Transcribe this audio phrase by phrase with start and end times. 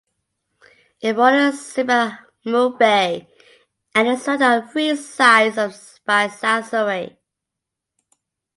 [0.99, 3.27] It borders Semiahmoo Bay
[3.93, 7.19] and is surrounded on three sides by South Surrey.